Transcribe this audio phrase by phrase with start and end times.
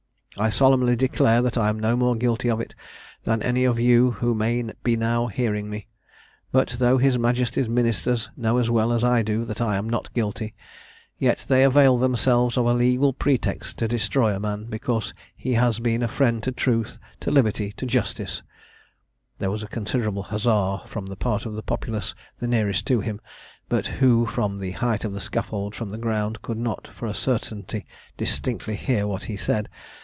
[0.37, 2.73] I solemnly declare that I am no more guilty of it
[3.23, 5.87] than any of you who may be now hearing me.
[6.53, 10.11] But, though his Majesty's ministers know as well as I do that I am not
[10.13, 10.55] guilty,
[11.19, 15.79] yet they avail themselves of a legal pretext to destroy a man, because he has
[15.79, 18.41] been a friend to truth, to liberty, and justice"
[19.39, 23.19] [There was a considerable huzza from part of the populace the nearest to him,
[23.67, 27.13] but who, from the height of the scaffold from the ground, could not, for a
[27.13, 29.67] certainty, distinctly hear what was said.